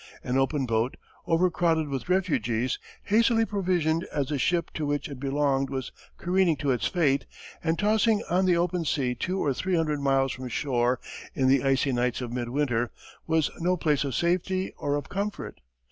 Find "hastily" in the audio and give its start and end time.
3.03-3.45